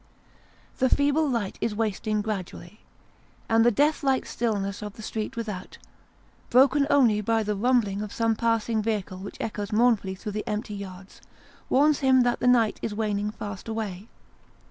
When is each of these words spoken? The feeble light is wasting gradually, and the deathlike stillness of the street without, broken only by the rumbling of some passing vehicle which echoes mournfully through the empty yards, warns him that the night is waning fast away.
The 0.79 0.89
feeble 0.89 1.29
light 1.29 1.59
is 1.61 1.75
wasting 1.75 2.23
gradually, 2.23 2.79
and 3.47 3.63
the 3.63 3.69
deathlike 3.71 4.25
stillness 4.25 4.81
of 4.81 4.93
the 4.93 5.03
street 5.03 5.35
without, 5.35 5.77
broken 6.49 6.87
only 6.89 7.21
by 7.21 7.43
the 7.43 7.55
rumbling 7.55 8.01
of 8.01 8.11
some 8.11 8.35
passing 8.35 8.81
vehicle 8.81 9.19
which 9.19 9.37
echoes 9.39 9.71
mournfully 9.71 10.15
through 10.15 10.31
the 10.31 10.47
empty 10.47 10.73
yards, 10.73 11.21
warns 11.69 11.99
him 11.99 12.21
that 12.23 12.39
the 12.39 12.47
night 12.47 12.79
is 12.81 12.95
waning 12.95 13.29
fast 13.29 13.67
away. 13.67 14.07